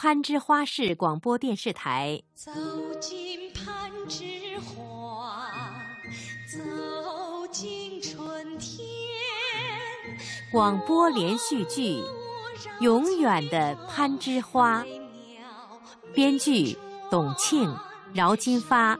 [0.00, 2.22] 攀枝花市广播电视台。
[2.32, 2.52] 走
[3.00, 4.24] 进攀枝
[4.60, 5.50] 花，
[6.46, 8.86] 走进春天。
[10.52, 11.96] 广播连续剧
[12.78, 14.84] 《永远的攀枝花》，
[16.14, 16.78] 编剧
[17.10, 17.76] 董庆、
[18.14, 18.96] 饶金发，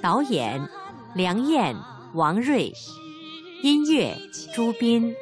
[0.00, 0.64] 导演
[1.12, 1.76] 梁燕、
[2.14, 2.72] 王瑞，
[3.64, 4.16] 音乐
[4.54, 5.12] 朱斌，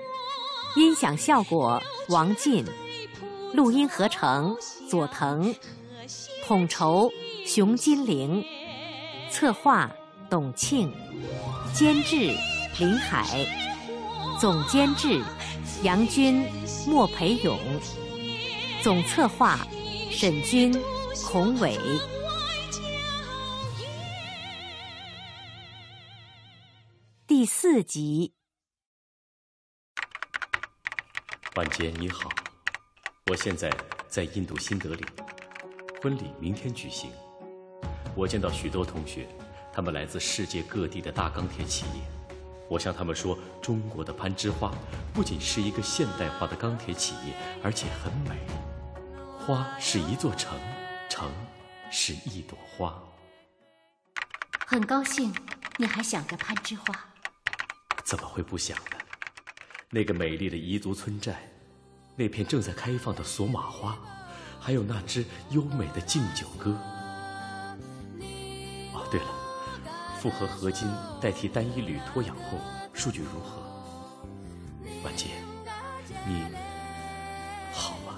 [0.76, 2.62] 音响效果王进，
[3.54, 4.56] 录音合成
[4.88, 5.54] 佐藤，
[6.44, 7.10] 统筹
[7.46, 8.44] 熊金玲，
[9.30, 9.90] 策划
[10.28, 10.92] 董庆，
[11.72, 12.34] 监制
[12.78, 13.46] 林海，
[14.38, 15.22] 总监制
[15.82, 16.44] 杨军、
[16.86, 17.58] 莫培勇，
[18.82, 19.58] 总策划
[20.10, 20.72] 沈军、
[21.26, 21.78] 孔伟。
[27.26, 28.34] 第四集，
[31.54, 32.28] 婉洁你好，
[33.30, 33.70] 我现在
[34.08, 35.04] 在印度新德里，
[36.00, 37.10] 婚礼明天举行。
[38.14, 39.28] 我见到许多同学，
[39.70, 42.00] 他们来自世界各地的大钢铁企业。
[42.70, 44.72] 我向他们说，中国的攀枝花
[45.12, 48.34] 不仅是一个现代化的钢铁企业，而且很美。
[49.38, 50.58] 花是一座城，
[51.10, 51.30] 城
[51.90, 52.98] 是一朵花。
[54.66, 55.34] 很高兴
[55.76, 56.94] 你还想着攀枝花。
[58.06, 58.96] 怎么会不想呢？
[59.90, 61.38] 那个美丽的彝族村寨，
[62.18, 63.96] 那片正在开放的索玛花，
[64.58, 66.76] 还有那支优美的敬酒歌。
[68.92, 69.26] 哦，对了，
[70.20, 72.58] 复合合金代替单一铝脱氧后，
[72.92, 73.62] 数据如何？
[75.04, 75.28] 婉洁，
[76.26, 76.42] 你
[77.72, 78.16] 好吗？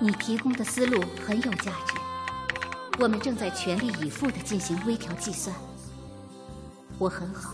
[0.00, 1.92] 你提供的思路很有价值，
[2.98, 5.54] 我们正在全力以赴地进行微调计算。
[6.98, 7.52] 我很好，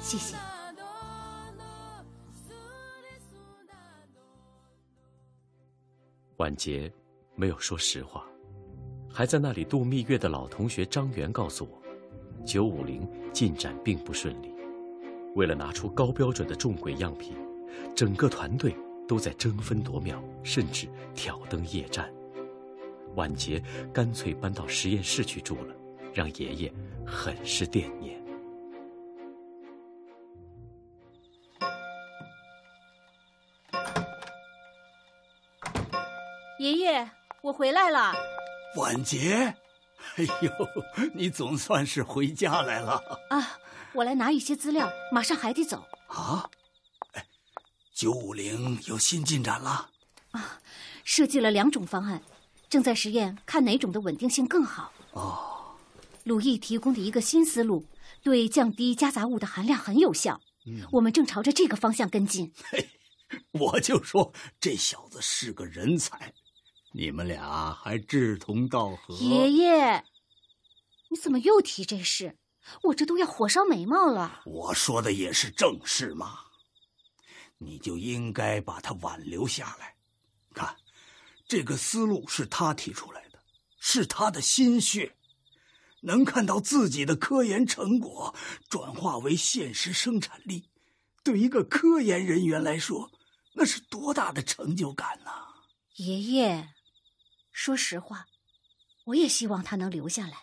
[0.00, 0.34] 谢谢。
[6.38, 6.92] 婉杰
[7.36, 8.26] 没有说实话，
[9.08, 11.80] 还在那里度蜜月的老同学张元告诉我，
[12.44, 14.52] 九五零进展并不顺利。
[15.36, 17.36] 为了拿出高标准的重轨样品，
[17.94, 18.74] 整个团队
[19.06, 22.12] 都在争分夺秒，甚至挑灯夜战。
[23.14, 23.62] 婉杰
[23.92, 25.74] 干脆搬到实验室去住了，
[26.12, 26.72] 让爷爷
[27.06, 28.20] 很是惦念。
[36.64, 37.10] 爷爷，
[37.42, 38.14] 我回来了。
[38.78, 39.54] 婉洁，
[40.16, 40.50] 哎呦，
[41.14, 42.98] 你总算是回家来了
[43.28, 43.58] 啊！
[43.92, 45.84] 我来拿一些资料，马上还得走。
[46.06, 46.48] 啊，
[47.12, 47.26] 哎，
[47.94, 49.90] 九五零有新进展了？
[50.30, 50.58] 啊，
[51.04, 52.22] 设计了两种方案，
[52.70, 54.90] 正在实验，看哪种的稳定性更好。
[55.12, 55.76] 哦，
[56.22, 57.84] 鲁毅提供的一个新思路，
[58.22, 60.40] 对降低夹杂物的含量很有效。
[60.66, 62.50] 嗯，我们正朝着这个方向跟进。
[62.70, 62.88] 嘿，
[63.52, 66.32] 我就说这小子是个人才。
[66.96, 69.16] 你们俩还志同道合。
[69.16, 70.04] 爷爷，
[71.10, 72.38] 你怎么又提这事？
[72.84, 74.42] 我这都要火烧眉毛了。
[74.46, 76.38] 我说的也是正事嘛，
[77.58, 79.96] 你就应该把他挽留下来。
[80.54, 80.76] 看，
[81.48, 83.40] 这个思路是他提出来的，
[83.80, 85.16] 是他的心血。
[86.02, 88.32] 能看到自己的科研成果
[88.68, 90.70] 转化为现实生产力，
[91.24, 93.10] 对一个科研人员来说，
[93.54, 95.32] 那是多大的成就感呐！
[95.96, 96.68] 爷爷。
[97.54, 98.26] 说实话，
[99.06, 100.42] 我也希望他能留下来，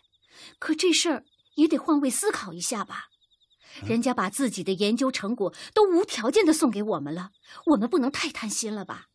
[0.58, 3.10] 可这事儿也得换位思考一下吧。
[3.84, 7.32] 人家把自己的研究成果都无条件的送给我们了，
[7.68, 9.10] 我们不能太贪心了吧？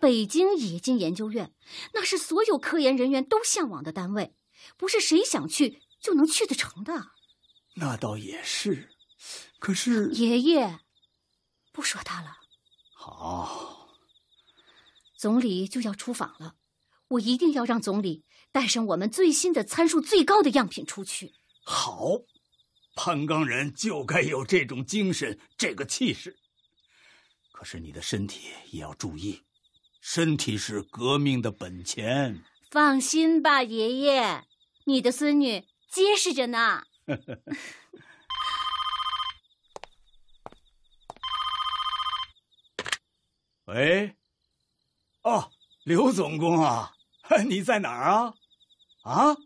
[0.00, 1.52] 北京冶金研究院，
[1.92, 4.36] 那是所有科研人员都向往的单位，
[4.76, 7.10] 不是谁想去就能去得成的。
[7.74, 8.94] 那倒也是，
[9.58, 10.80] 可是爷爷，
[11.72, 12.36] 不说他了。
[12.94, 13.88] 好，
[15.16, 16.54] 总理就要出访了。
[17.08, 21.32] 我一定要让总理带上我们最新的参数最高的样品出去。
[21.64, 22.22] 好，
[22.94, 26.36] 潘刚人就该有这种精神，这个气势。
[27.52, 29.42] 可是你的身体也要注意，
[30.00, 32.42] 身体是革命的本钱。
[32.70, 34.44] 放心吧，爷爷，
[34.84, 36.82] 你的孙女结实着呢。
[43.66, 44.16] 喂，
[45.22, 45.50] 哦，
[45.84, 46.95] 刘总工啊。
[47.48, 48.34] 你在哪儿啊？
[49.02, 49.36] 啊，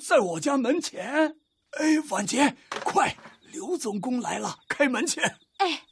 [0.00, 1.36] 在我家门前。
[1.72, 3.16] 哎，婉杰，快，
[3.52, 5.20] 刘总工来了，开门去。
[5.58, 5.82] 哎，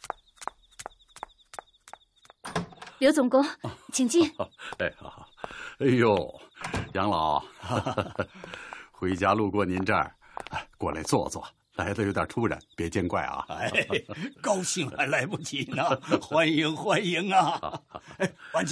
[2.99, 3.45] 刘总工，
[3.93, 4.33] 请进。
[4.79, 5.29] 哎，好好。
[5.79, 6.41] 哎呦，
[6.95, 7.45] 杨老，
[8.93, 10.15] 回家路过您这儿，
[10.79, 11.45] 过来坐坐。
[11.77, 13.45] 来的有点突然，别见怪啊。
[13.49, 13.73] 哎，
[14.43, 15.83] 高兴还来不及呢，
[16.21, 17.81] 欢迎欢迎啊！
[18.19, 18.65] 哎，婉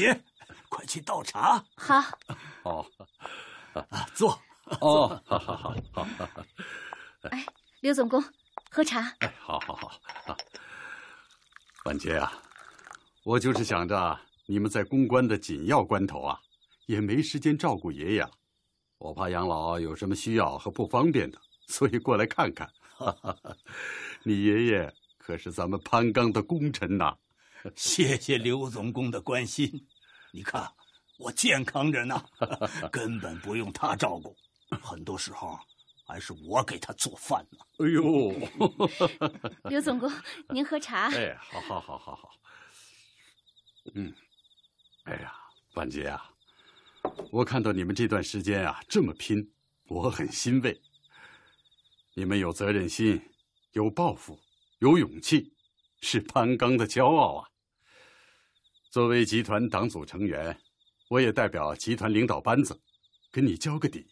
[0.79, 0.87] 洁。
[0.87, 1.65] 去倒茶。
[1.77, 2.19] 好。
[2.65, 2.87] 哦，
[3.73, 4.31] 啊， 坐。
[4.81, 6.45] 哦，好好好好。
[7.31, 7.45] 哎，
[7.81, 8.23] 刘总工，
[8.71, 9.01] 喝茶。
[9.21, 10.37] 哎，好好好。
[11.85, 12.33] 婉杰啊，
[13.25, 16.39] 我就是想着你们在公关的紧要关头啊，
[16.87, 18.29] 也没时间照顾爷爷，
[18.99, 22.69] 我怕杨老有什么需要和不方便的，所以过来看看。
[24.23, 27.17] 你爷爷可是咱们潘刚的功臣呐。
[27.75, 29.87] 谢谢刘总工的关心。
[30.33, 30.71] 你看
[31.19, 32.25] 我健康着呢，
[32.91, 34.37] 根本不用他照顾。
[34.81, 35.59] 很多时候
[36.07, 37.59] 还是我给他做饭呢。
[37.79, 38.33] 哎呦，
[39.69, 40.11] 刘总工，
[40.49, 41.09] 您喝茶。
[41.15, 42.31] 哎，好好好好好。
[43.95, 44.15] 嗯，
[45.05, 45.35] 哎呀，
[45.75, 46.31] 万杰啊，
[47.33, 49.53] 我看到你们这段时间啊这么拼，
[49.89, 50.81] 我很欣慰。
[52.15, 53.21] 你们有责任心，
[53.73, 54.39] 有抱负，
[54.79, 55.53] 有勇气，
[56.03, 57.50] 是潘刚的骄傲啊。
[58.91, 60.59] 作为集团党组成员，
[61.09, 62.77] 我也代表集团领导班子，
[63.31, 64.05] 跟你交个底。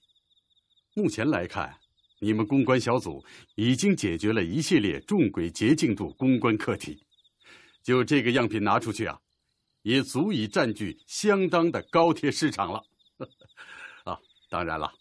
[0.94, 1.76] 目前来看，
[2.20, 3.24] 你们公关小组
[3.56, 7.04] 已经解决了一系列重轨洁净度公关课题，
[7.82, 9.20] 就这个样品拿出去啊，
[9.82, 12.80] 也足以占据相当的高铁市场了。
[14.04, 14.16] 啊，
[14.48, 14.92] 当然了，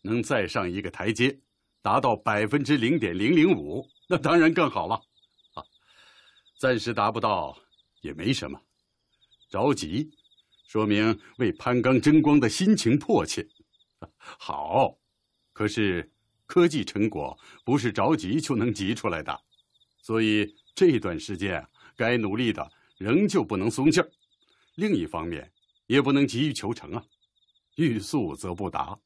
[0.00, 1.38] 能再上一个台阶，
[1.82, 4.94] 达到百分之零点零零五，那当然更好了。
[5.52, 5.62] 啊，
[6.58, 7.54] 暂时达不到
[8.00, 8.58] 也没什么，
[9.52, 10.10] 着急，
[10.66, 13.46] 说明为潘刚争光的心情迫切。
[14.16, 14.98] 好。
[15.52, 16.10] 可是，
[16.46, 19.38] 科技成果不是着急就能急出来的，
[20.00, 21.62] 所以这段时间
[21.94, 22.66] 该努力的
[22.96, 24.10] 仍旧不能松劲儿。
[24.76, 25.52] 另一方面，
[25.86, 27.04] 也不能急于求成啊，
[27.76, 28.98] 欲速则不达。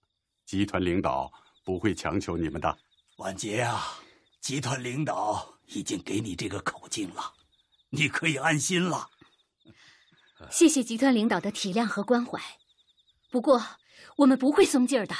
[0.44, 1.28] 集团领导
[1.64, 2.78] 不会强求你们的。
[3.16, 3.98] 万杰啊，
[4.40, 7.34] 集团领导已经给你这个口径了，
[7.90, 9.10] 你可以安心了。
[10.50, 12.40] 谢谢集团领导的体谅和关怀，
[13.30, 13.62] 不过
[14.16, 15.14] 我们不会松劲儿的。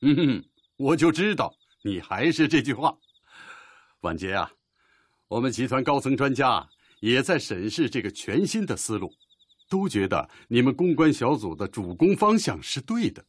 [0.00, 0.44] 嗯。
[0.78, 1.54] 我就知道
[1.84, 2.92] 你还是这句话，
[4.00, 4.50] 婉杰啊，
[5.28, 9.12] 我们集团高层专家也在审视这个全新的思路，
[9.68, 13.24] 都觉得你们公关小组的主攻方向是对的，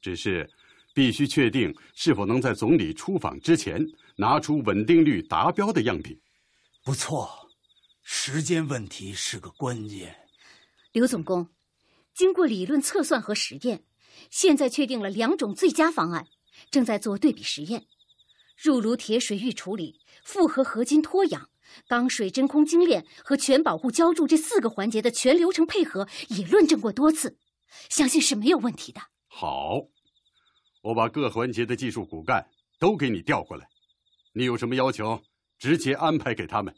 [0.00, 0.50] 只是
[0.94, 3.80] 必须确定是否能在总理出访之前
[4.16, 6.18] 拿出稳定率达标的样品。
[6.82, 7.48] 不错，
[8.02, 10.25] 时间问题是个关键。
[10.96, 11.50] 刘总工，
[12.14, 13.84] 经过理论测算和实验，
[14.30, 16.26] 现在确定了两种最佳方案。
[16.70, 17.84] 正在做对比实验，
[18.56, 21.50] 入炉铁水预处理、复合合金脱氧、
[21.86, 27.36] 钢水真空精炼和全保护浇筑这四个环节的全流程配合也论证过多次，
[27.90, 29.02] 相信是没有问题的。
[29.26, 29.82] 好，
[30.80, 32.48] 我把各环节的技术骨干
[32.78, 33.68] 都给你调过来，
[34.32, 35.22] 你有什么要求，
[35.58, 36.74] 直接安排给他们。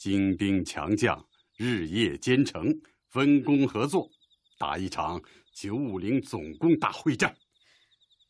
[0.00, 1.24] 精兵强将
[1.56, 2.66] 日夜兼程，
[3.10, 4.08] 分工合作，
[4.56, 5.20] 打一场
[5.52, 7.36] 九五零总攻大会战。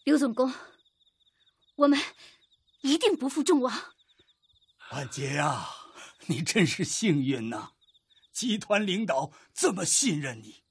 [0.05, 0.51] 刘总工，
[1.77, 1.99] 我们
[2.81, 3.73] 一定不负众望。
[4.93, 5.69] 万杰呀，
[6.27, 7.73] 你真是幸运呐！
[8.33, 10.63] 集团领导这么信任你，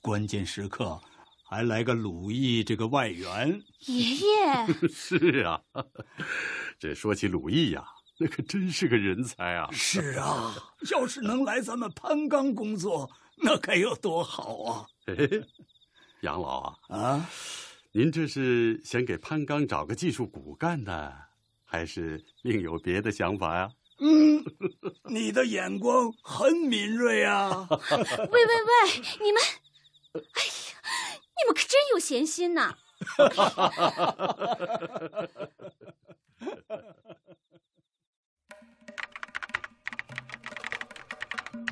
[0.00, 1.02] 关键时刻
[1.44, 3.60] 还来个鲁毅这个外援。
[3.80, 5.60] 爷爷， 是啊，
[6.78, 7.84] 这说起鲁毅呀，
[8.18, 9.68] 那可真是个人才啊！
[9.72, 10.54] 是啊，
[10.92, 14.86] 要是能来咱们潘钢工作，那该有多好啊！
[16.22, 17.30] 杨老啊啊！
[17.92, 21.12] 您这是想给潘刚找个技术骨干呢，
[21.64, 23.70] 还是另有别的想法呀？
[24.00, 24.42] 嗯，
[25.08, 27.66] 你的眼光很敏锐啊！
[27.70, 29.42] 喂喂喂，你们，
[30.14, 30.80] 哎呀，
[31.36, 32.76] 你们可真有闲心呐！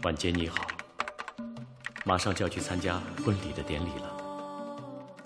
[0.04, 0.66] 婉杰你好，
[2.04, 4.76] 马上就要去参加婚礼的典礼了，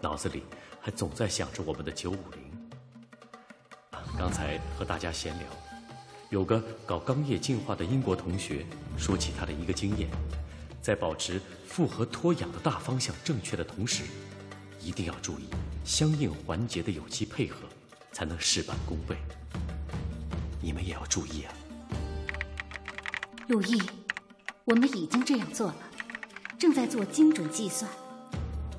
[0.00, 0.42] 脑子里。
[0.78, 2.70] 还总在想着我们的九五零。
[4.16, 5.48] 刚才和大家闲聊，
[6.30, 8.64] 有个搞钢业净化的英国同学
[8.96, 10.08] 说起他的一个经验，
[10.80, 14.04] 在保持复合脱氧的大方向正确的同时，
[14.80, 15.48] 一定要注意
[15.84, 17.62] 相应环节的有机配合，
[18.12, 19.16] 才能事半功倍。
[20.60, 21.52] 你们也要注意啊！
[23.48, 23.82] 陆毅，
[24.64, 25.76] 我们已经这样做了，
[26.58, 27.90] 正在做精准计算，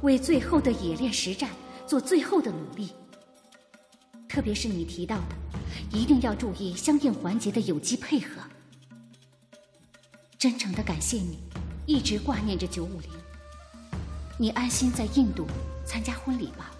[0.01, 1.49] 为最后的冶炼实战。
[1.87, 2.89] 做最后的努力，
[4.27, 5.35] 特别是你提到的，
[5.89, 8.41] 一定要注意相应环节的有机配合。
[10.37, 11.39] 真诚的感谢你，
[11.85, 13.09] 一直挂念着九五零。
[14.37, 15.47] 你安心在印度
[15.85, 16.71] 参加婚礼吧，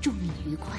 [0.00, 0.78] 祝你愉快。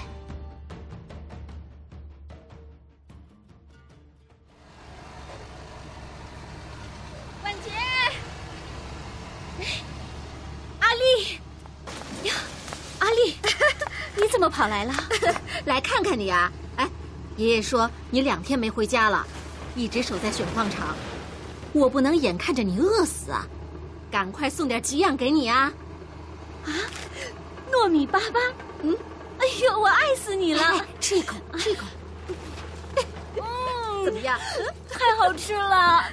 [14.54, 14.94] 跑来了？
[15.66, 16.52] 来看看你啊！
[16.78, 16.88] 哎，
[17.38, 19.26] 爷爷说你两天没回家了，
[19.76, 20.96] 一直守在选矿场，
[21.74, 23.48] 我不能眼看着你饿死啊！
[24.12, 25.74] 赶快送点给养给你啊！
[26.66, 26.70] 啊，
[27.72, 28.40] 糯米粑粑，
[28.84, 28.96] 嗯，
[29.40, 30.86] 哎呦，我爱死你了！
[31.02, 31.86] 吃一口，吃一口。
[33.36, 34.40] 嗯， 怎么样？
[34.88, 36.04] 太好吃了！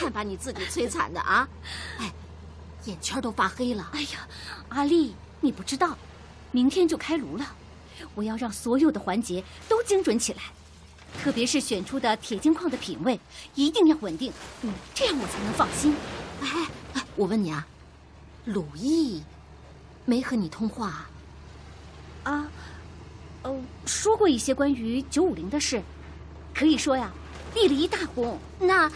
[0.00, 1.46] 看把你自己摧残的啊！
[1.98, 2.10] 哎，
[2.86, 3.90] 眼圈都发黑了。
[3.92, 4.26] 哎呀，
[4.70, 5.96] 阿丽，你不知道，
[6.50, 7.44] 明天就开炉了，
[8.14, 10.42] 我要让所有的环节都精准起来，
[11.22, 13.18] 特别是选出的铁金矿的品位
[13.54, 15.94] 一定要稳定，嗯，这样我才能放心。
[16.40, 16.48] 哎
[16.94, 17.66] 哎，我问你啊，
[18.44, 19.22] 鲁毅
[20.04, 21.06] 没和你通话？
[22.24, 22.50] 啊，
[23.42, 25.82] 哦，说过一些关于九五零的事，
[26.54, 27.10] 可以说呀，
[27.54, 28.38] 立了一大功。
[28.58, 28.90] 那，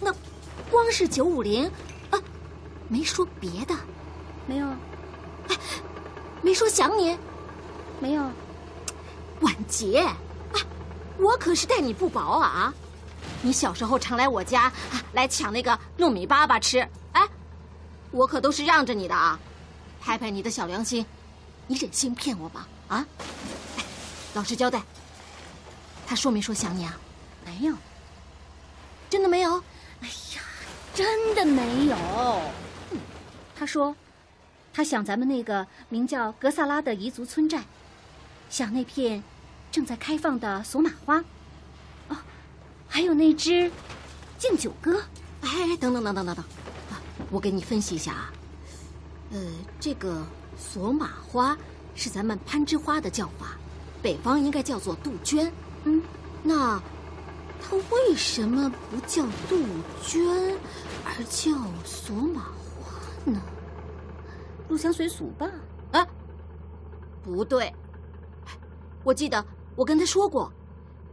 [0.00, 0.14] 那，
[0.70, 1.70] 光是九五零，
[2.10, 2.18] 啊，
[2.88, 3.74] 没说别的，
[4.46, 4.66] 没有，
[6.42, 7.18] 没说想你，
[8.00, 8.22] 没有，
[9.40, 10.14] 婉洁，啊，
[11.18, 12.72] 我可是待你不薄啊！
[13.42, 14.72] 你小时候常来我家
[15.12, 17.26] 来抢那个糯米粑粑吃，哎，
[18.10, 19.38] 我可都是让着你的啊！
[20.00, 21.04] 拍拍你的小良心，
[21.66, 22.66] 你忍心骗我吗？
[22.88, 23.06] 啊！
[23.76, 23.84] 哎，
[24.34, 24.82] 老实交代，
[26.06, 26.96] 他说没说想你啊？
[27.44, 27.74] 没有，
[29.10, 29.56] 真的没有？
[30.00, 30.42] 哎呀，
[30.94, 31.96] 真的没有。
[33.58, 33.94] 他说，
[34.76, 37.64] 他想咱们那个名叫格萨拉的彝族村寨，
[38.50, 39.24] 想那片
[39.72, 41.16] 正在开放的索玛花。
[42.10, 42.16] 哦，
[42.86, 43.72] 还有那只
[44.36, 45.02] 敬酒歌。
[45.40, 46.44] 哎，等等等等等等，
[46.90, 48.30] 啊，我给你分析一下啊。
[49.32, 49.40] 呃，
[49.80, 50.22] 这个
[50.58, 51.56] 索玛花
[51.94, 53.56] 是咱们攀枝花的叫法，
[54.02, 55.50] 北方应该叫做杜鹃。
[55.84, 56.02] 嗯，
[56.42, 56.78] 那
[57.62, 59.56] 它为什么不叫杜
[60.06, 60.58] 鹃，
[61.02, 61.56] 而叫
[61.86, 62.42] 索玛
[62.78, 62.92] 花
[63.24, 63.40] 呢？
[64.68, 65.50] 入乡随俗吧？
[65.92, 66.06] 啊，
[67.22, 67.72] 不对，
[69.04, 69.44] 我记得
[69.74, 70.52] 我跟他说过，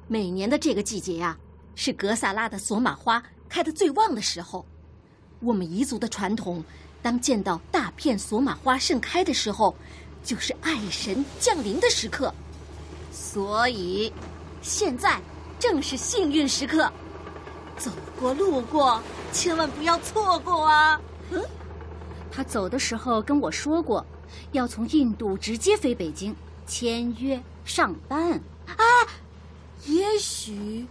[0.08, 1.38] 每年的这个季节呀、
[1.76, 4.66] 是格萨拉的索玛花开得最旺的时候。
[5.40, 6.64] 我们彝族的传统，
[7.02, 9.76] 当见到大片索玛花盛开的时候，
[10.24, 12.34] 就是爱神降临的时刻。
[13.12, 14.12] 所以，
[14.62, 15.22] 现在
[15.60, 16.92] 正是幸运时刻，
[17.78, 21.00] 走过路过，千万不要错过啊！
[21.32, 21.42] 嗯，
[22.36, 24.04] 他走的时候跟我说过，
[24.54, 26.36] 要从印度直接飞北京
[26.66, 28.32] 签约上班。
[28.66, 28.76] 啊，
[29.86, 30.88] 也许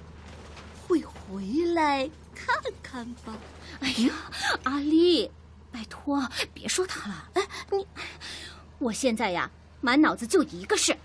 [0.86, 3.36] 会回来看看吧。
[3.80, 4.14] 哎呀，
[4.62, 5.28] 阿丽，
[5.72, 6.22] 拜托
[6.54, 7.28] 别说他了。
[7.34, 7.86] 哎，你，
[8.78, 10.96] 我现在呀，满脑子就一个事：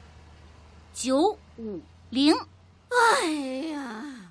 [0.94, 2.36] 九五零。
[2.90, 3.32] 哎
[3.72, 4.27] 呀，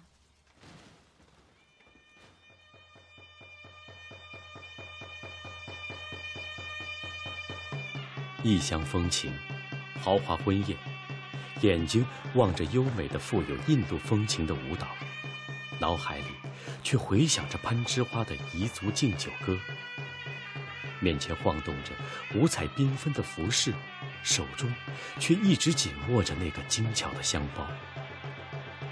[8.46, 9.32] 异乡风情，
[10.00, 10.78] 豪华婚宴，
[11.62, 14.86] 眼睛望着优美的、富有印度风情的舞蹈，
[15.80, 16.26] 脑海里
[16.80, 19.58] 却回响着攀枝花的彝族敬酒歌。
[21.00, 21.90] 面前晃动着
[22.36, 23.74] 五彩缤纷的服饰，
[24.22, 24.72] 手中
[25.18, 27.66] 却一直紧握着那个精巧的香包。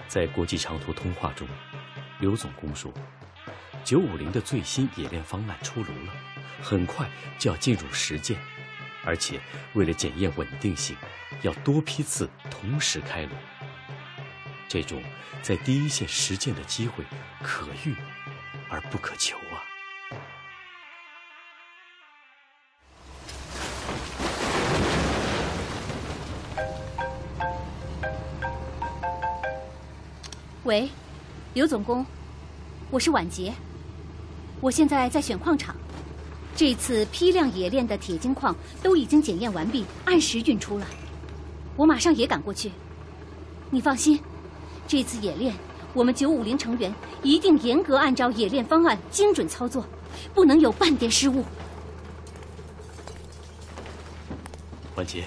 [0.08, 1.46] 在国际长途通话中，
[2.18, 2.92] 刘总工说，
[3.84, 6.12] 九五零的最新冶炼方案出炉了，
[6.60, 7.08] 很快
[7.38, 8.36] 就要进入实践。
[9.06, 9.38] 而且，
[9.74, 10.96] 为了检验稳定性，
[11.42, 13.30] 要多批次同时开炉。
[14.66, 15.02] 这种
[15.42, 17.04] 在第一线实践的机会，
[17.42, 17.94] 可遇
[18.68, 19.62] 而不可求啊！
[30.64, 30.88] 喂，
[31.52, 32.06] 刘总工，
[32.90, 33.52] 我是婉洁，
[34.62, 35.76] 我现在在选矿场。
[36.56, 40.86] 这次批量冶炼的铁金矿都已经检验完毕，按时运出了。
[41.76, 42.70] 我马上也赶过去。
[43.70, 44.20] 你放心，
[44.86, 45.52] 这次冶炼，
[45.92, 46.94] 我们九五零成员
[47.24, 49.84] 一定严格按照冶炼方案精准操作，
[50.32, 51.44] 不能有半点失误。
[54.94, 55.24] 婉洁，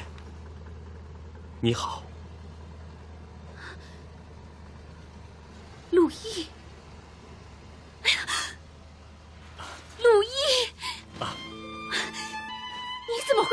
[1.59, 2.06] 你好。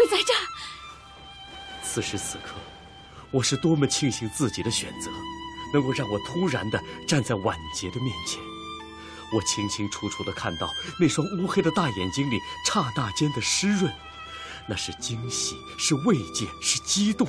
[0.04, 0.44] 会在这儿？
[1.82, 2.54] 此时此刻，
[3.30, 5.10] 我是多么庆幸自己的选择，
[5.72, 8.38] 能够让我突然的站在婉洁的面前。
[9.32, 10.70] 我清清楚楚的看到
[11.00, 13.92] 那双乌黑的大眼睛里刹那间的湿润，
[14.68, 17.26] 那是惊喜，是慰藉，是激动。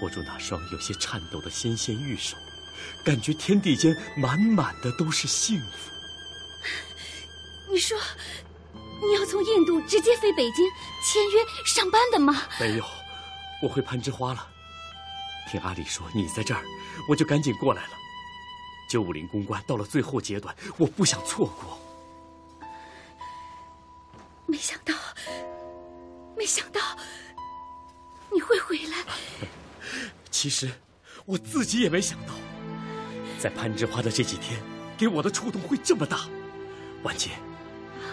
[0.00, 2.36] 握住那双有些颤抖的纤纤玉手。
[3.04, 5.90] 感觉天地间满满的都是幸福。
[7.70, 7.98] 你说，
[9.00, 10.68] 你要从印度直接飞北京
[11.04, 12.42] 签约上班的吗？
[12.60, 12.84] 没有，
[13.62, 14.48] 我回攀枝花了。
[15.50, 16.62] 听阿里说你在这儿，
[17.08, 17.90] 我就赶紧过来了。
[18.90, 21.78] 九五零公关到了最后阶段，我不想错过。
[24.46, 24.94] 没想到，
[26.36, 26.80] 没想到
[28.32, 29.04] 你会回来。
[30.30, 30.70] 其实
[31.24, 32.32] 我自己也没想到，
[33.38, 34.60] 在攀枝花的这几天，
[34.96, 36.26] 给我的触动会这么大。
[37.02, 37.30] 婉姐，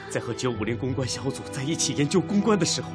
[0.09, 2.89] 在和九五零公关小组在一起研究公关的时候，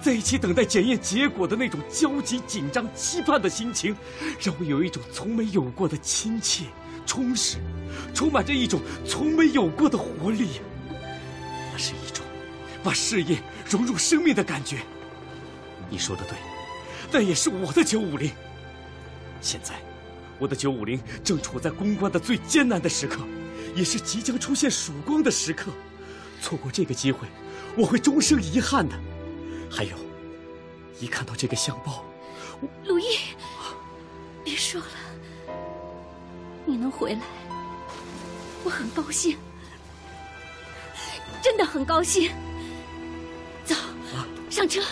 [0.00, 3.94] 在一起等待检验结果的那种焦急、紧张、期盼的心情，
[4.40, 6.64] 让我有一种从没有过的亲切、
[7.04, 7.58] 充实，
[8.14, 10.60] 充满着一种从没有过的活力。
[11.72, 12.24] 那是一种
[12.82, 13.38] 把事业
[13.68, 14.78] 融入生命的感觉。
[15.90, 16.36] 你说的对，
[17.12, 18.30] 那也是我的九五零。
[19.40, 19.74] 现在，
[20.38, 23.20] 我的九五零正处在公关的最艰难的时刻，
[23.74, 25.70] 也是即将出现曙光的时刻。
[26.42, 27.28] 错过这个机会，
[27.78, 28.94] 我会终生遗憾的。
[29.70, 29.96] 还有，
[30.98, 32.04] 一看到这个相报，
[32.84, 33.04] 鲁毅，
[34.44, 34.86] 别说了，
[36.66, 37.20] 你能回来，
[38.64, 39.38] 我很高兴，
[41.40, 42.30] 真的很高兴。
[43.64, 43.76] 走，
[44.50, 44.82] 上车，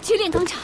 [0.00, 0.58] 去炼钢厂。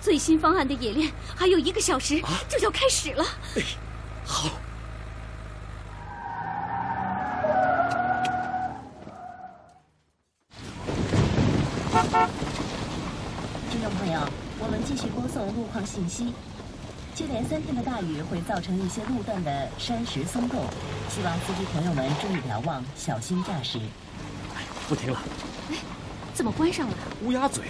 [0.00, 3.24] 最新方案的冶炼还有一个小时就要开始了。
[3.56, 3.62] 哎，
[4.24, 4.50] 好。
[13.68, 14.20] 听众朋友，
[14.60, 16.30] 我们继续播送路况信息。
[17.14, 20.62] 接连三天的大雨会造成一些路段的山石松动，
[21.08, 23.80] 希望司机朋友们注意瞭望，小心驾驶。
[24.86, 25.18] 不停了。
[25.70, 25.76] 哎，
[26.34, 26.94] 怎么关上了？
[27.22, 27.64] 乌鸦嘴。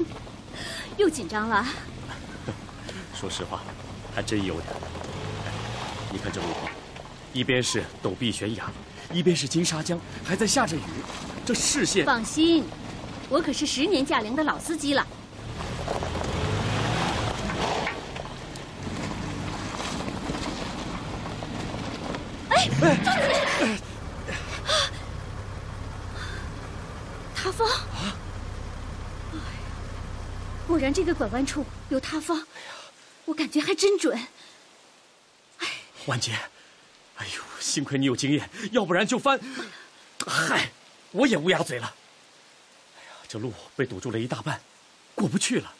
[0.96, 1.66] 又紧张了。
[3.14, 3.60] 说实话，
[4.14, 4.66] 还真有点。
[6.10, 6.72] 你看这路况，
[7.34, 8.72] 一边是陡壁悬崖，
[9.12, 10.80] 一边是金沙江，还在下着雨，
[11.44, 12.06] 这视线……
[12.06, 12.64] 放心，
[13.28, 15.06] 我可是十年驾龄的老司机了。
[22.82, 23.10] 哎，住
[23.58, 23.78] 嘴！
[27.34, 27.68] 塌方。
[30.66, 32.46] 果然，这个拐弯处有塌方。
[33.26, 34.18] 我感觉还真准。
[35.58, 35.68] 哎，
[36.06, 36.32] 婉姐，
[37.16, 39.40] 哎呦，幸亏你有经验，要不然就翻。
[40.26, 40.70] 嗨，
[41.12, 41.94] 我也乌鸦嘴了。
[42.96, 44.60] 哎呀，这路被堵住了一大半，
[45.14, 45.74] 过不去了。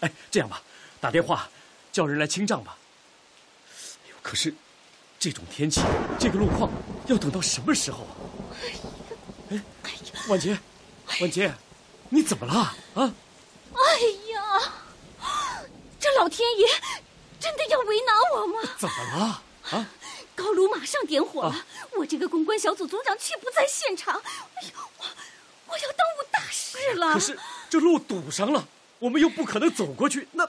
[0.00, 0.62] 哎，这样吧，
[1.00, 1.48] 打电话
[1.92, 2.76] 叫人来清障吧。
[4.04, 4.54] 哎呦，可是
[5.24, 5.80] 这种天气，
[6.18, 6.70] 这个路况，
[7.06, 8.12] 要等到什么时候啊？
[9.50, 10.58] 哎，哎呀，婉杰，
[11.18, 11.50] 婉杰，
[12.10, 12.52] 你怎么了
[12.92, 13.14] 啊？
[13.72, 14.00] 哎
[14.32, 14.72] 呀，
[15.98, 16.66] 这老天爷
[17.40, 18.68] 真的要为难我吗？
[18.76, 19.42] 怎么了？
[19.70, 19.88] 啊！
[20.34, 21.56] 高炉马上点火了，
[21.96, 24.20] 我这个公关小组组长却不在现场。
[24.56, 25.06] 哎呦，我
[25.68, 27.14] 我要耽误大事了。
[27.14, 27.38] 可是
[27.70, 30.46] 这路堵上了，我们又不可能走过去，那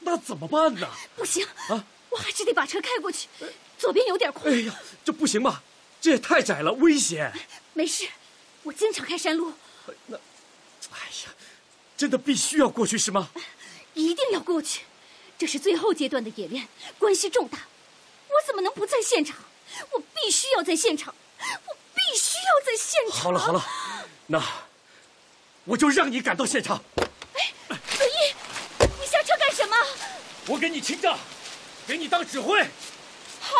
[0.00, 0.88] 那怎么办呢？
[1.14, 3.26] 不行啊，我还是得把车开过去。
[3.76, 4.48] 左边有点空。
[4.50, 5.60] 哎呀，这不行吧？
[6.00, 7.32] 这也太窄了，危险。
[7.72, 8.06] 没事，
[8.62, 9.52] 我经常开山路。
[10.06, 10.16] 那，
[10.92, 11.34] 哎呀。
[11.96, 13.30] 真的必须要过去是吗？
[13.94, 14.82] 一定要过去，
[15.36, 17.58] 这是最后阶段的演练，关系重大。
[18.28, 19.36] 我怎么能不在现场？
[19.92, 23.20] 我必须要在现场，我必须要在现场。
[23.20, 23.64] 好了好了，
[24.26, 24.42] 那
[25.64, 26.82] 我就让你赶到现场。
[27.34, 28.34] 哎，子毅，
[29.00, 29.76] 你下车干什么？
[30.46, 31.18] 我给你清障，
[31.86, 32.62] 给你当指挥。
[33.40, 33.58] 好。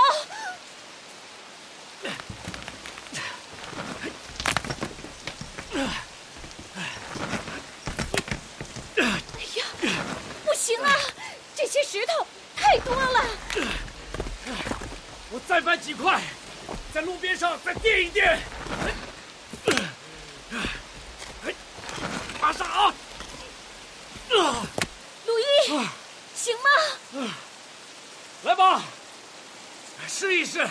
[10.44, 10.90] 不行啊，
[11.54, 13.24] 这些石头太多了。
[15.30, 16.22] 我再搬几块，
[16.94, 18.40] 在路边上再垫一垫。
[22.40, 22.94] 马上啊！
[24.28, 25.68] 鲁伊，
[26.34, 27.34] 行吗？
[28.44, 28.82] 来吧，
[30.06, 30.66] 试一试，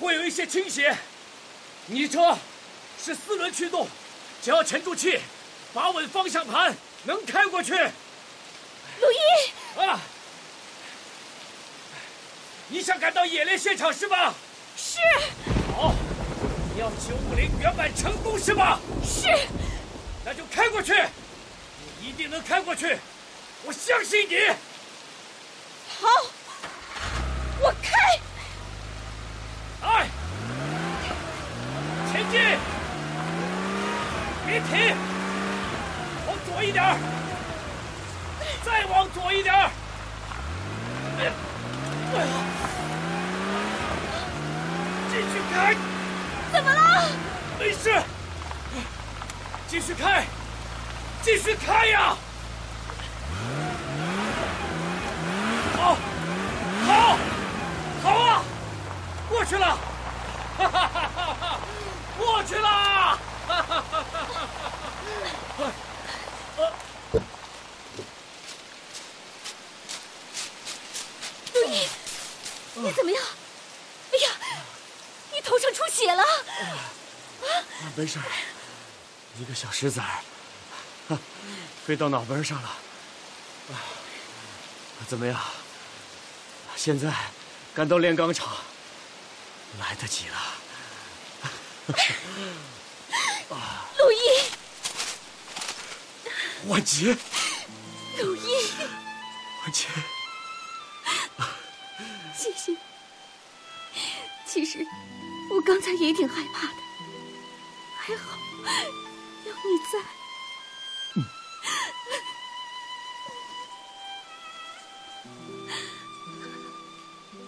[0.00, 0.96] 会有一些倾斜。
[1.94, 2.36] 你车
[3.00, 3.86] 是四轮驱动，
[4.42, 5.20] 只要沉住气，
[5.72, 7.72] 把稳方向盘，能开过去。
[7.72, 10.00] 陆毅啊，
[12.66, 14.34] 你想赶到演练现场是吧？
[14.76, 14.98] 是。
[15.72, 15.94] 好，
[16.74, 18.80] 你要九五零圆满成功是吧？
[19.04, 19.28] 是。
[20.24, 21.00] 那就开过去，
[22.00, 22.98] 你一定能开过去，
[23.62, 24.34] 我相信你。
[26.00, 26.08] 好，
[27.60, 28.18] 我开。
[29.82, 30.08] 来，
[32.10, 32.40] 前进，
[34.46, 34.96] 别停，
[36.26, 36.82] 往左一点。
[38.64, 39.52] 再往左一点
[45.10, 45.43] 继续开。
[46.52, 47.10] 怎么了？
[47.58, 48.02] 没事，
[49.68, 50.26] 继续开，
[51.22, 52.16] 继续开呀！
[55.76, 55.96] 好，
[56.86, 57.18] 好，
[58.02, 58.42] 好啊！
[59.28, 59.78] 过去了，
[60.58, 61.60] 哈哈哈哈哈！
[62.18, 64.02] 过去了，哈哈哈哈
[65.56, 65.60] 哈！
[71.54, 71.88] 陆毅，
[72.74, 73.22] 你怎么样？
[74.12, 74.30] 哎呀，
[75.32, 76.22] 你头上出血了！
[76.22, 77.46] 啊，
[77.96, 78.18] 没事
[79.38, 81.18] 一个小石子儿，
[81.86, 82.68] 飞到脑门上了。
[83.70, 83.80] 啊，
[85.06, 85.40] 怎么样？
[86.76, 87.12] 现在
[87.74, 88.56] 赶到炼钢厂，
[89.78, 90.36] 来得及了。
[93.50, 94.16] 啊，陆毅，
[96.66, 97.16] 万杰，
[98.18, 98.72] 陆毅，
[99.62, 99.88] 万杰，
[102.36, 102.76] 谢谢。
[104.46, 104.86] 其实
[105.50, 106.83] 我刚才也挺害怕的，
[108.06, 108.36] 还好
[109.46, 109.98] 有你在。
[111.16, 111.24] 嗯。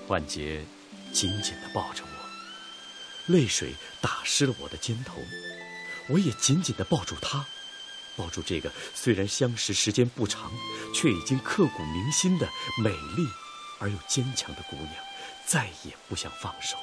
[0.09, 0.65] 万杰
[1.13, 5.19] 紧紧的抱着我，泪水打湿了我的肩头，
[6.09, 7.45] 我也紧紧的抱住她，
[8.17, 10.51] 抱住这个虽然相识时间不长，
[10.95, 12.49] 却已经刻骨铭心的
[12.83, 13.29] 美丽
[13.79, 14.95] 而又坚强的姑娘，
[15.45, 16.79] 再也不想放手。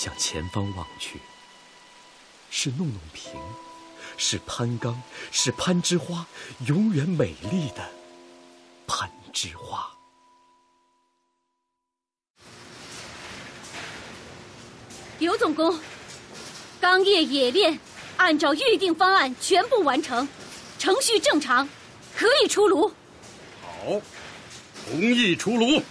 [0.00, 1.20] 向前方望去，
[2.50, 3.38] 是弄弄平，
[4.16, 6.26] 是攀钢，是攀枝花，
[6.66, 7.86] 永远美丽的
[8.86, 9.90] 攀枝花。
[15.18, 15.78] 刘总工，
[16.80, 17.78] 钢业冶炼
[18.16, 20.26] 按照预定方案全部完成，
[20.78, 21.68] 程序正常，
[22.16, 22.88] 可以出炉。
[23.60, 24.00] 好，
[24.86, 25.82] 同意出炉。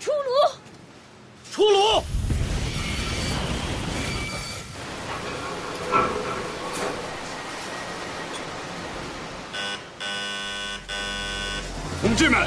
[0.00, 0.54] 出炉，
[1.52, 2.02] 出炉。
[12.20, 12.46] 志们，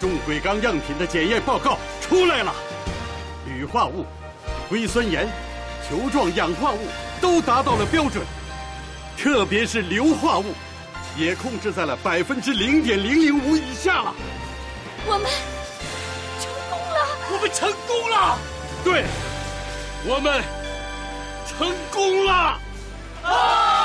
[0.00, 2.50] 重轨钢样品的检验报告出来了。
[3.44, 4.06] 铝化物、
[4.70, 5.28] 硅酸盐、
[5.86, 6.78] 球状氧化物
[7.20, 8.24] 都达到了标准，
[9.18, 10.54] 特别是硫化物，
[11.14, 14.14] 也控制在了百分之零点零零五以下了。
[15.04, 15.30] 我们
[16.40, 17.06] 成功了！
[17.30, 18.38] 我们成功了！
[18.82, 19.04] 对，
[20.06, 20.42] 我们
[21.46, 22.58] 成功了！
[23.24, 23.75] 啊！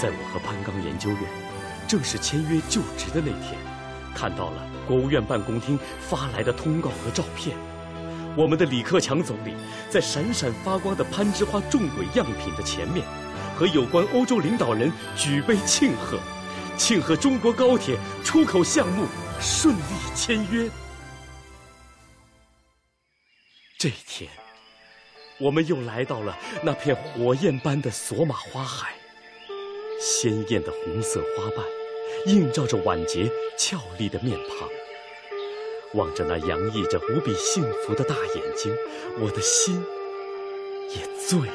[0.00, 1.20] 在我和潘刚研究院
[1.86, 3.58] 正式签约就职的那天，
[4.14, 7.54] 看到了国务院办公厅发来的通告和照片。
[8.34, 9.54] 我们的李克强总理
[9.90, 13.04] 在闪闪发光的攀枝花重轨样品的前面，
[13.54, 16.18] 和有关欧洲领导人举杯庆贺，
[16.78, 19.04] 庆贺中国高铁出口项目
[19.38, 20.70] 顺利签约。
[23.76, 24.30] 这一天，
[25.38, 28.94] 我们又来到了那片火焰般的索马花海。
[30.00, 31.64] 鲜艳的红色花瓣，
[32.26, 34.68] 映照着婉洁俏丽的面庞。
[35.94, 38.74] 望着那洋溢着无比幸福的大眼睛，
[39.20, 39.84] 我的心
[40.88, 41.54] 也醉了。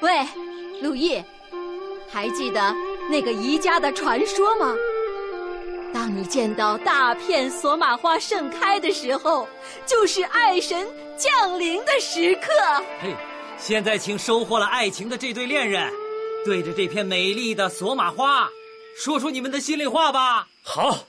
[0.00, 0.10] 喂，
[0.82, 1.22] 陆毅，
[2.08, 2.74] 还记得
[3.08, 4.76] 那个宜家的传说吗？
[5.94, 9.48] 当你见到大片索玛花盛开的时候，
[9.86, 12.50] 就是爱神降临的时刻。
[13.00, 13.14] 嘿，
[13.56, 15.88] 现在请收获了爱情的这对恋人。
[16.44, 18.48] 对着这片美丽的索玛花，
[19.02, 20.46] 说出你们的心里话吧。
[20.62, 21.06] 好，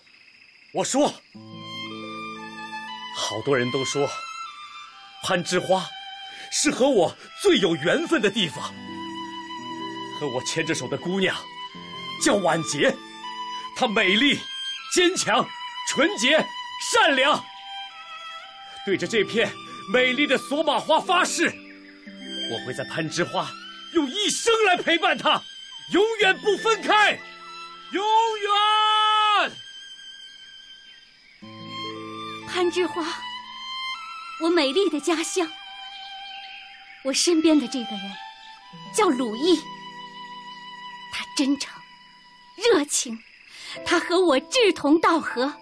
[0.74, 1.14] 我说。
[3.18, 4.08] 好多人都说，
[5.24, 5.86] 攀枝花
[6.52, 8.74] 是和我最有缘分的地方。
[10.20, 11.36] 和我牵着手的姑娘
[12.24, 12.96] 叫婉洁，
[13.76, 14.40] 她美丽、
[14.94, 15.46] 坚强、
[15.90, 16.46] 纯洁、
[16.92, 17.44] 善良。
[18.86, 19.52] 对着这片
[19.92, 21.46] 美丽的索玛花发誓，
[22.52, 23.50] 我会在攀枝花。
[23.96, 25.42] 用一生来陪伴他，
[25.94, 27.18] 永远不分开，
[27.94, 28.06] 永
[28.40, 29.52] 远。
[32.50, 33.02] 攀枝花，
[34.42, 35.50] 我美丽的家乡。
[37.06, 38.12] 我身边的这个人
[38.94, 39.56] 叫鲁毅，
[41.14, 41.74] 他真诚、
[42.58, 43.18] 热情，
[43.86, 45.54] 他和我志同道合，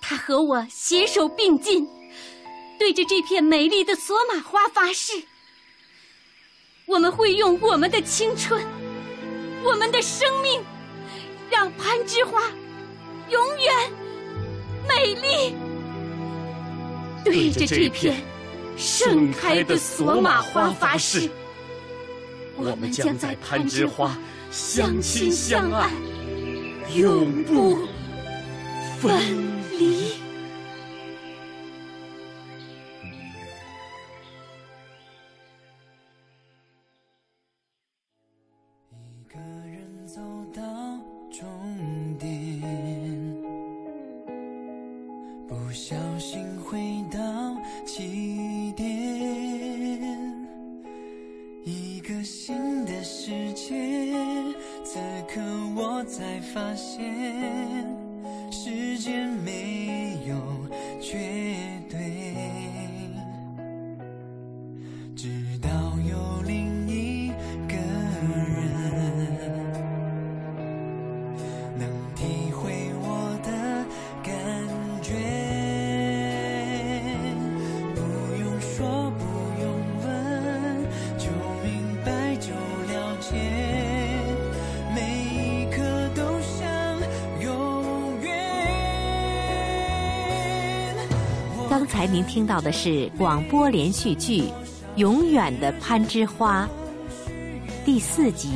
[0.00, 1.88] 他和我携手并进，
[2.78, 5.26] 对着这片美丽的索玛花发誓。
[6.86, 8.62] 我们会用我们的青春，
[9.64, 10.62] 我们的生命，
[11.50, 12.42] 让攀枝花
[13.30, 13.74] 永远
[14.86, 15.56] 美丽。
[17.24, 18.22] 对着这片
[18.76, 21.30] 盛开的索玛花发誓，
[22.56, 24.16] 我们将在攀枝花
[24.50, 25.90] 相亲相爱，
[26.94, 27.78] 永不
[29.00, 29.10] 分
[29.78, 30.13] 离。
[92.06, 94.42] 您听到的是广播连续剧
[94.96, 96.68] 《永远的攀枝花》
[97.84, 98.50] 第四集，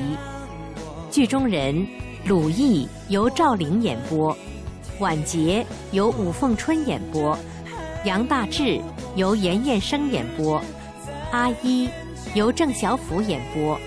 [1.10, 1.86] 剧中人
[2.26, 4.36] 鲁艺由赵玲演播，
[4.98, 7.36] 婉洁由武凤春演播，
[8.04, 8.80] 杨大志
[9.16, 10.62] 由严彦生演播，
[11.32, 11.88] 阿一
[12.34, 13.78] 由郑小甫演播，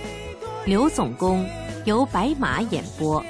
[0.65, 1.45] 刘总工
[1.85, 3.23] 由白马演播，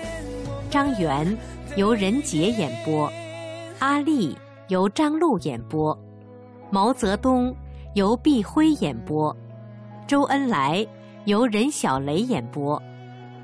[0.69, 1.37] 张元
[1.75, 3.11] 由任杰演播，
[3.79, 4.37] 阿丽
[4.69, 5.97] 由张璐演播，
[6.73, 7.53] 毛泽东
[7.95, 9.35] 由毕辉演播，
[10.07, 10.87] 周恩来
[11.25, 12.81] 由任小雷演播，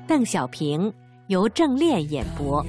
[0.06, 0.90] 邓小平
[1.26, 2.64] 由郑炼演播。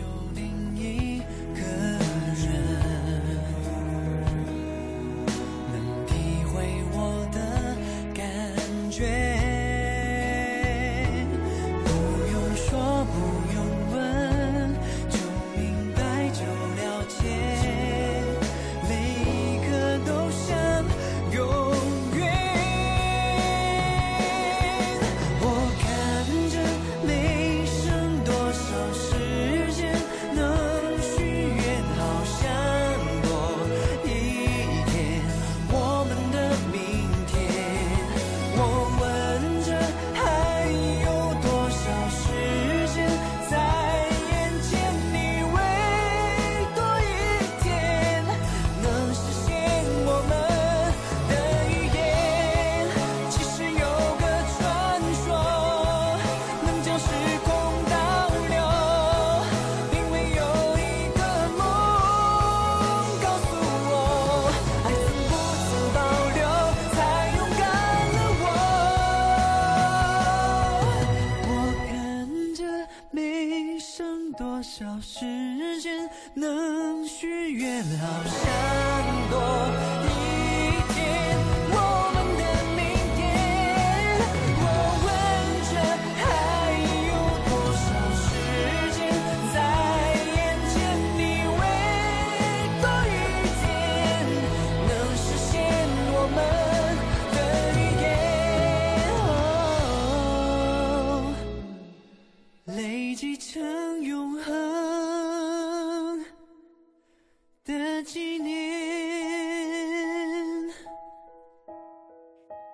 [74.59, 79.39] 多少时间，能许愿，好想多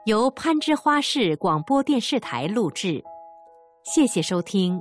[0.06, 3.04] 由攀枝花市广播电视台录制，
[3.84, 4.80] 谢谢收听。